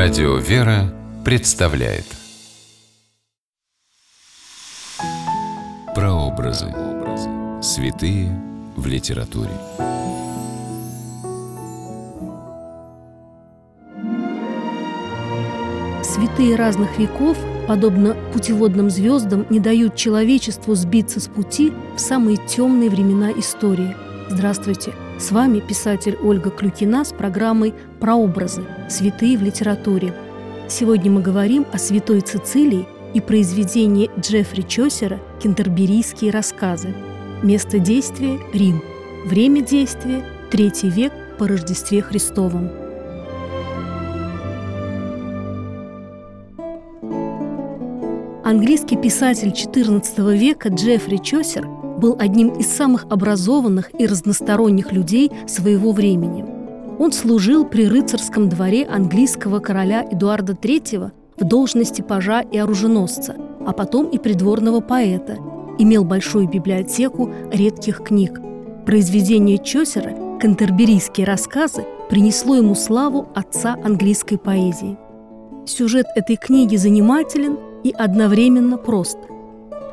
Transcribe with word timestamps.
Радио 0.00 0.36
«Вера» 0.36 0.94
представляет 1.24 2.04
Прообразы. 5.92 6.72
Святые 7.60 8.30
в 8.76 8.86
литературе. 8.86 9.50
Святые 16.04 16.54
разных 16.54 16.96
веков, 16.96 17.36
подобно 17.66 18.16
путеводным 18.32 18.90
звездам, 18.90 19.46
не 19.50 19.58
дают 19.58 19.96
человечеству 19.96 20.76
сбиться 20.76 21.18
с 21.18 21.26
пути 21.26 21.72
в 21.96 21.98
самые 21.98 22.36
темные 22.36 22.88
времена 22.88 23.32
истории. 23.32 23.96
Здравствуйте! 24.30 24.94
С 25.18 25.32
вами 25.32 25.58
писатель 25.58 26.16
Ольга 26.22 26.50
Клюкина 26.50 27.04
с 27.04 27.12
программой 27.12 27.74
«Прообразы. 27.98 28.62
Святые 28.88 29.36
в 29.36 29.42
литературе». 29.42 30.14
Сегодня 30.68 31.10
мы 31.10 31.22
говорим 31.22 31.66
о 31.72 31.78
святой 31.78 32.20
Цицилии 32.20 32.86
и 33.14 33.20
произведении 33.20 34.08
Джеффри 34.20 34.62
Чосера 34.62 35.18
«Кентерберийские 35.42 36.30
рассказы». 36.30 36.94
Место 37.42 37.80
действия– 37.80 38.38
Рим. 38.52 38.80
Время 39.24 39.60
действия– 39.60 40.24
третий 40.52 40.88
век 40.88 41.12
по 41.36 41.48
Рождестве 41.48 42.00
Христовом. 42.00 42.70
Английский 48.44 48.96
писатель 48.96 49.48
XIV 49.48 50.38
века 50.38 50.68
Джеффри 50.68 51.16
Чосер– 51.16 51.66
был 51.98 52.16
одним 52.18 52.48
из 52.50 52.68
самых 52.68 53.06
образованных 53.10 53.90
и 53.98 54.06
разносторонних 54.06 54.92
людей 54.92 55.30
своего 55.46 55.92
времени. 55.92 56.44
Он 56.98 57.12
служил 57.12 57.64
при 57.64 57.86
рыцарском 57.86 58.48
дворе 58.48 58.84
английского 58.84 59.60
короля 59.60 60.04
Эдуарда 60.10 60.54
III 60.54 61.10
в 61.38 61.44
должности 61.44 62.02
пажа 62.02 62.40
и 62.40 62.58
оруженосца, 62.58 63.36
а 63.64 63.72
потом 63.72 64.06
и 64.08 64.18
придворного 64.18 64.80
поэта, 64.80 65.38
имел 65.78 66.04
большую 66.04 66.48
библиотеку 66.48 67.30
редких 67.52 68.02
книг. 68.02 68.40
Произведение 68.84 69.58
Чосера 69.58 70.38
«Кантерберийские 70.40 71.26
рассказы» 71.26 71.84
принесло 72.08 72.56
ему 72.56 72.74
славу 72.74 73.28
отца 73.34 73.76
английской 73.84 74.36
поэзии. 74.36 74.96
Сюжет 75.66 76.06
этой 76.16 76.36
книги 76.36 76.76
занимателен 76.76 77.58
и 77.84 77.92
одновременно 77.96 78.76
прост– 78.76 79.18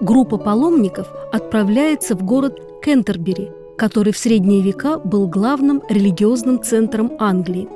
группа 0.00 0.38
паломников 0.38 1.08
отправляется 1.32 2.14
в 2.14 2.22
город 2.22 2.60
Кентербери, 2.82 3.50
который 3.76 4.12
в 4.12 4.18
средние 4.18 4.62
века 4.62 4.98
был 4.98 5.26
главным 5.26 5.82
религиозным 5.88 6.62
центром 6.62 7.12
Англии. 7.18 7.68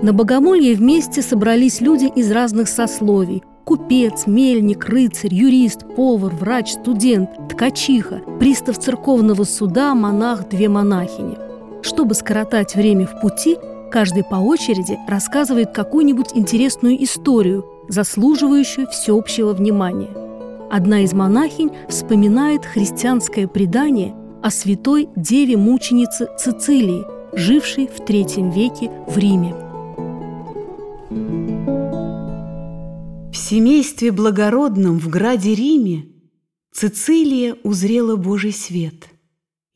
На 0.00 0.12
богомолье 0.12 0.74
вместе 0.74 1.22
собрались 1.22 1.80
люди 1.80 2.06
из 2.06 2.30
разных 2.32 2.68
сословий– 2.68 3.42
купец, 3.64 4.26
мельник, 4.26 4.84
рыцарь, 4.86 5.34
юрист, 5.34 5.84
повар, 5.94 6.34
врач, 6.34 6.72
студент, 6.72 7.30
ткачиха, 7.48 8.20
пристав 8.38 8.78
церковного 8.78 9.44
суда, 9.44 9.94
монах, 9.94 10.48
две 10.48 10.68
монахини. 10.68 11.36
Чтобы 11.82 12.14
скоротать 12.14 12.74
время 12.74 13.06
в 13.06 13.20
пути, 13.20 13.56
каждый 13.90 14.24
по 14.24 14.36
очереди 14.36 14.98
рассказывает 15.08 15.72
какую-нибудь 15.72 16.28
интересную 16.34 17.02
историю, 17.02 17.64
заслуживающую 17.88 18.86
всеобщего 18.88 19.52
внимания. 19.52 20.21
Одна 20.72 21.04
из 21.04 21.12
монахинь 21.12 21.70
вспоминает 21.86 22.64
христианское 22.64 23.46
предание 23.46 24.14
о 24.42 24.50
святой 24.50 25.10
деве-мученице 25.16 26.30
Цицилии, 26.38 27.04
жившей 27.36 27.88
в 27.88 28.00
III 28.00 28.50
веке 28.54 28.90
в 29.06 29.18
Риме. 29.18 29.54
В 33.30 33.36
семействе 33.36 34.12
благородном 34.12 34.98
в 34.98 35.10
граде 35.10 35.54
Риме 35.54 36.06
Цицилия 36.72 37.54
узрела 37.64 38.16
Божий 38.16 38.54
свет. 38.54 39.10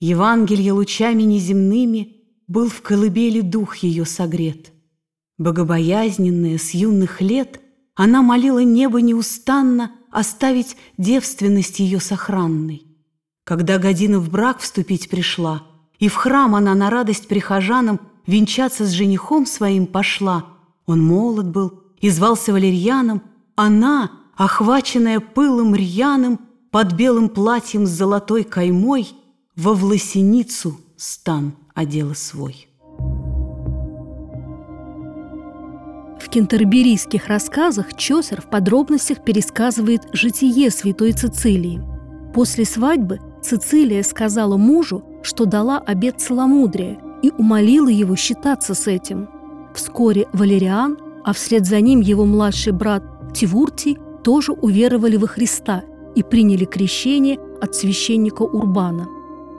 Евангелие 0.00 0.72
лучами 0.72 1.24
неземными 1.24 2.22
Был 2.48 2.70
в 2.70 2.80
колыбели 2.80 3.42
дух 3.42 3.76
ее 3.76 4.06
согрет. 4.06 4.72
Богобоязненная 5.36 6.56
с 6.56 6.70
юных 6.70 7.20
лет 7.20 7.60
Она 7.96 8.22
молила 8.22 8.64
небо 8.64 9.02
неустанно 9.02 9.90
оставить 10.16 10.78
девственность 10.96 11.78
ее 11.78 12.00
сохранной. 12.00 12.86
Когда 13.44 13.76
година 13.76 14.18
в 14.18 14.30
брак 14.30 14.60
вступить 14.60 15.10
пришла, 15.10 15.64
и 15.98 16.08
в 16.08 16.14
храм 16.14 16.54
она 16.54 16.74
на 16.74 16.88
радость 16.88 17.28
прихожанам 17.28 18.00
венчаться 18.26 18.86
с 18.86 18.92
женихом 18.92 19.44
своим 19.44 19.86
пошла, 19.86 20.46
он 20.86 21.04
молод 21.04 21.48
был 21.48 21.82
и 22.00 22.08
звался 22.08 22.52
Валерьяном, 22.52 23.24
она, 23.56 24.10
охваченная 24.36 25.20
пылом 25.20 25.74
рьяным, 25.74 26.40
под 26.70 26.94
белым 26.94 27.28
платьем 27.28 27.86
с 27.86 27.90
золотой 27.90 28.44
каймой, 28.44 29.10
во 29.54 29.74
власеницу 29.74 30.80
стан 30.96 31.52
одела 31.74 32.14
свой. 32.14 32.65
Кентерберийских 36.36 37.28
рассказах 37.28 37.96
Чосер 37.96 38.42
в 38.42 38.50
подробностях 38.50 39.24
пересказывает 39.24 40.02
житие 40.12 40.70
святой 40.70 41.12
Цицилии. 41.12 41.80
После 42.34 42.66
свадьбы 42.66 43.20
Цицилия 43.42 44.02
сказала 44.02 44.58
мужу, 44.58 45.02
что 45.22 45.46
дала 45.46 45.78
обет 45.78 46.20
целомудрия 46.20 46.98
и 47.22 47.32
умолила 47.38 47.88
его 47.88 48.16
считаться 48.16 48.74
с 48.74 48.86
этим. 48.86 49.30
Вскоре 49.74 50.28
Валериан, 50.34 50.98
а 51.24 51.32
вслед 51.32 51.64
за 51.64 51.80
ним 51.80 52.02
его 52.02 52.26
младший 52.26 52.74
брат 52.74 53.02
Тивуртий 53.32 53.96
тоже 54.22 54.52
уверовали 54.52 55.16
во 55.16 55.28
Христа 55.28 55.84
и 56.14 56.22
приняли 56.22 56.66
крещение 56.66 57.38
от 57.62 57.74
священника 57.74 58.42
Урбана. 58.42 59.08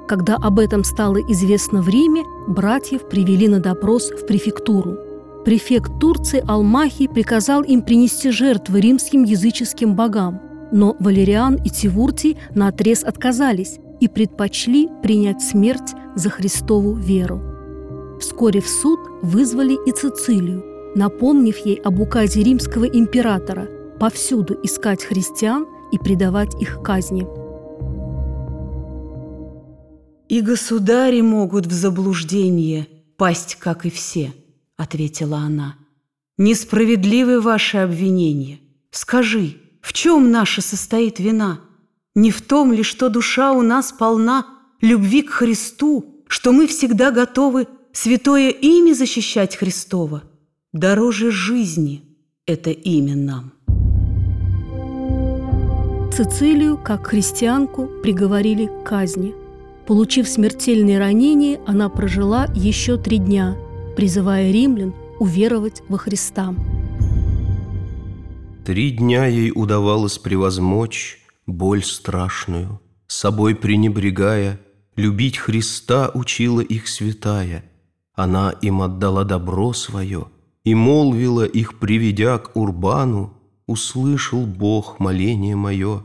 Когда 0.08 0.36
об 0.36 0.60
этом 0.60 0.84
стало 0.84 1.18
известно 1.32 1.82
в 1.82 1.90
Риме, 1.90 2.22
братьев 2.48 3.10
привели 3.10 3.48
на 3.48 3.60
допрос 3.60 4.12
в 4.12 4.28
префектуру– 4.28 4.98
префект 5.48 5.98
Турции 6.02 6.44
Алмахий 6.46 7.08
приказал 7.08 7.64
им 7.64 7.82
принести 7.82 8.32
жертвы 8.32 8.82
римским 8.82 9.24
языческим 9.24 9.96
богам, 9.96 10.42
но 10.74 10.98
Валериан 11.00 11.56
и 11.56 11.70
Тивуртий 11.70 12.38
наотрез 12.54 13.06
отказались 13.06 13.80
и 14.02 14.10
предпочли 14.10 14.90
принять 15.02 15.42
смерть 15.42 15.94
за 16.16 16.30
Христову 16.30 16.96
веру. 16.96 17.40
Вскоре 18.20 18.60
в 18.60 18.68
суд 18.68 19.00
вызвали 19.22 19.78
и 19.88 19.94
Цицилию, 19.94 20.66
напомнив 20.98 21.58
ей 21.66 21.76
об 21.76 22.02
указе 22.02 22.44
римского 22.44 22.84
императора 22.84 23.70
повсюду 24.02 24.60
искать 24.64 25.06
христиан 25.06 25.66
и 25.94 25.98
предавать 25.98 26.62
их 26.62 26.82
казни. 26.84 27.26
«И 30.28 30.42
государи 30.42 31.22
могут 31.22 31.68
в 31.68 31.72
заблуждение 31.72 32.90
пасть, 33.16 33.56
как 33.56 33.86
и 33.86 33.90
все»,— 33.90 34.34
ответила 34.78 35.40
она. 35.40 35.76
«Несправедливы 36.38 37.42
ваши 37.42 37.78
обвинения. 37.78 38.60
Скажи, 38.92 39.56
в 39.82 39.92
чем 39.92 40.32
наша 40.32 40.62
состоит 40.62 41.20
вина? 41.20 41.60
Не 42.16 42.32
в 42.32 42.42
том 42.42 42.72
ли, 42.72 42.84
что 42.84 43.10
душа 43.10 43.52
у 43.52 43.64
нас 43.64 43.92
полна 43.92 44.46
любви 44.80 45.24
к 45.24 45.32
Христу, 45.32 46.24
что 46.28 46.52
мы 46.52 46.68
всегда 46.68 47.12
готовы 47.12 47.68
святое 47.92 48.50
имя 48.50 48.94
защищать 48.94 49.56
Христова? 49.56 50.24
Дороже 50.74 51.32
жизни 51.32 52.04
это 52.46 52.70
имя 52.70 53.16
нам». 53.16 53.52
Цицилию, 56.14 56.78
как 56.78 57.08
христианку, 57.08 57.88
приговорили 58.02 58.68
к 58.68 58.84
казни. 58.88 59.36
Получив 59.88 60.28
смертельные 60.28 61.00
ранения, 61.00 61.60
она 61.66 61.90
прожила 61.90 62.48
еще 62.56 62.98
три 62.98 63.18
дня– 63.18 63.56
призывая 63.98 64.52
римлян 64.52 64.94
уверовать 65.20 65.82
во 65.90 65.98
Христа. 65.98 66.54
Три 68.64 68.92
дня 68.92 69.26
ей 69.26 69.52
удавалось 69.54 70.20
превозмочь 70.20 71.18
боль 71.48 71.84
страшную, 71.84 72.80
собой 73.08 73.56
пренебрегая, 73.56 74.60
любить 74.96 75.38
Христа 75.38 76.12
учила 76.14 76.62
их 76.62 76.88
святая. 76.88 77.66
Она 78.14 78.52
им 78.62 78.84
отдала 78.84 79.24
добро 79.24 79.74
свое 79.74 80.28
и 80.64 80.76
молвила 80.76 81.46
их, 81.46 81.80
приведя 81.80 82.38
к 82.38 82.56
Урбану, 82.56 83.34
услышал 83.66 84.46
Бог 84.46 85.00
моление 85.00 85.56
мое, 85.56 86.04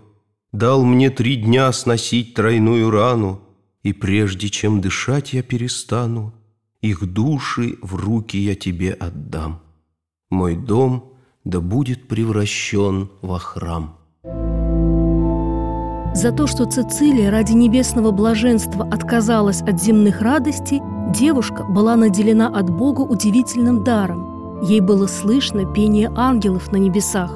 дал 0.51 0.83
мне 0.83 1.11
три 1.11 1.37
дня 1.37 1.71
сносить 1.73 2.33
тройную 2.33 2.91
рану, 2.91 3.43
и 3.83 3.93
прежде 3.93 4.49
чем 4.49 4.81
дышать 4.81 5.35
я 5.35 5.43
перестану, 5.43 6.33
их 6.83 7.11
души 7.13 7.79
в 7.81 7.95
руки 7.95 8.37
я 8.37 8.55
тебе 8.55 8.93
отдам. 8.93 9.61
Мой 10.31 10.57
дом 10.57 11.13
да 11.45 11.61
будет 11.61 12.09
превращен 12.09 13.09
во 13.23 13.39
храм. 13.39 13.97
За 16.15 16.31
то, 16.31 16.47
что 16.47 16.67
Цицилия 16.67 17.31
ради 17.31 17.53
небесного 17.53 18.11
блаженства 18.11 18.87
отказалась 18.87 19.63
от 19.63 19.83
земных 19.83 20.21
радостей, 20.21 20.81
девушка 21.15 21.65
была 21.65 21.97
наделена 21.97 22.49
от 22.49 22.69
Бога 22.69 23.01
удивительным 23.01 23.83
даром. 23.83 24.61
ей 24.63 24.81
было 24.81 25.07
слышно 25.07 25.65
пение 25.65 26.13
ангелов 26.15 26.71
на 26.71 26.77
небесах. 26.77 27.33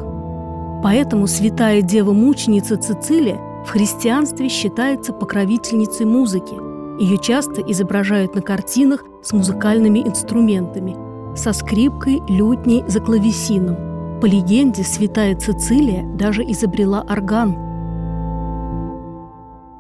Поэтому 0.83 1.27
святая 1.27 1.83
дева-мученица 1.83 2.77
Цицилия 2.77 3.41
в 3.65 3.71
христианстве 3.71 4.49
считается 4.49 5.13
покровительницей 5.13 6.07
музыки. 6.07 6.66
Ее 6.99 7.19
часто 7.19 7.61
изображают 7.61 8.35
на 8.35 8.43
картинах 8.43 9.05
с 9.23 9.33
музыкальными 9.33 10.01
инструментами, 10.01 10.97
со 11.37 11.53
скрипкой, 11.53 12.21
лютней, 12.29 12.85
за 12.89 13.01
клавесином. 13.01 14.21
По 14.21 14.27
легенде, 14.27 14.83
святая 14.83 15.37
Цицилия 15.37 16.05
даже 16.17 16.43
изобрела 16.43 17.03
орган– 17.09 17.57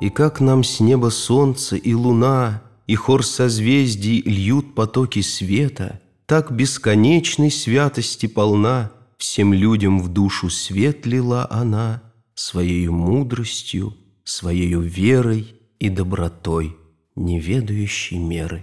и 0.00 0.10
как 0.10 0.40
нам 0.40 0.62
с 0.62 0.80
неба 0.80 1.08
солнце 1.08 1.76
и 1.76 1.94
луна, 1.94 2.62
И 2.86 2.94
хор 2.94 3.24
созвездий 3.24 4.22
льют 4.22 4.74
потоки 4.74 5.22
света, 5.22 6.00
Так 6.26 6.52
бесконечной 6.52 7.50
святости 7.50 8.26
полна, 8.26 8.92
Всем 9.16 9.54
людям 9.54 10.00
в 10.00 10.08
душу 10.08 10.50
свет 10.50 11.06
лила 11.06 11.46
она, 11.50 12.02
Своею 12.34 12.92
мудростью, 12.92 13.94
своею 14.24 14.80
верой 14.80 15.54
и 15.78 15.88
добротой, 15.88 16.76
Неведающей 17.18 18.18
меры. 18.18 18.62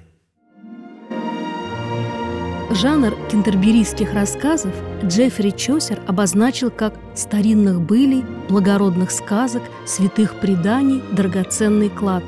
Жанр 2.69 3.17
кентерберийских 3.31 4.13
рассказов 4.13 4.71
Джеффри 5.03 5.49
Чосер 5.49 5.99
обозначил 6.05 6.69
как 6.69 6.93
старинных 7.15 7.81
былей, 7.81 8.23
благородных 8.49 9.09
сказок, 9.09 9.63
святых 9.87 10.39
преданий, 10.39 11.01
драгоценный 11.13 11.89
клад. 11.89 12.23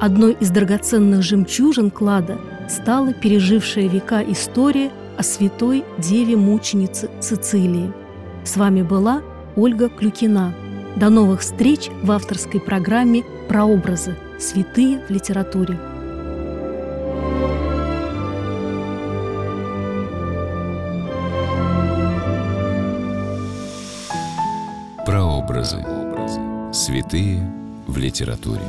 Одной 0.00 0.38
из 0.40 0.48
драгоценных 0.48 1.22
жемчужин 1.22 1.90
клада 1.90 2.38
стала 2.66 3.12
пережившая 3.12 3.88
века 3.88 4.22
история 4.22 4.90
о 5.18 5.22
святой 5.22 5.84
деве-мученице 5.98 7.10
Цицилии. 7.20 7.92
С 8.42 8.56
вами 8.56 8.80
была 8.80 9.22
Ольга 9.54 9.90
Клюкина. 9.90 10.54
До 10.98 11.10
новых 11.10 11.42
встреч 11.42 11.90
в 12.02 12.10
авторской 12.10 12.60
программе 12.60 13.22
«Прообразы. 13.48 14.16
Святые 14.40 15.00
в 15.06 15.10
литературе». 15.10 15.78
Прообразы. 25.06 25.86
Святые 26.72 27.48
в 27.86 27.96
литературе. 27.96 28.68